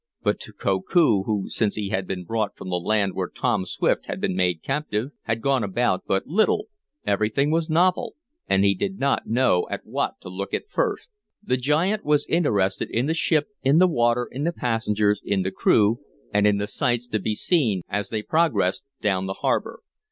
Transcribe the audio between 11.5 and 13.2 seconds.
giant was interested in the